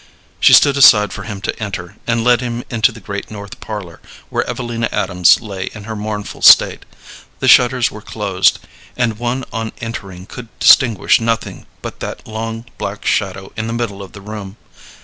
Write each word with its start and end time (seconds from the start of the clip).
She 0.39 0.53
stood 0.53 0.77
aside 0.77 1.13
for 1.13 1.25
him 1.25 1.41
to 1.41 1.55
enter, 1.61 1.95
and 2.07 2.23
led 2.23 2.41
him 2.41 2.63
into 2.71 2.91
the 2.91 2.99
great 2.99 3.29
north 3.29 3.59
parlor, 3.59 4.01
where 4.29 4.43
Evelina 4.49 4.89
Adams 4.91 5.41
lay 5.41 5.69
in 5.75 5.83
her 5.83 5.95
mournful 5.95 6.41
state. 6.41 6.85
The 7.37 7.47
shutters 7.47 7.91
were 7.91 8.01
closed, 8.01 8.57
and 8.97 9.19
one 9.19 9.45
on 9.53 9.73
entering 9.79 10.25
could 10.25 10.47
distinguish 10.57 11.21
nothing 11.21 11.67
but 11.83 11.99
that 11.99 12.25
long 12.27 12.65
black 12.79 13.05
shadow 13.05 13.53
in 13.55 13.67
the 13.67 13.73
middle 13.77 14.01
of 14.01 14.13
the 14.13 14.21
room. 14.21 14.57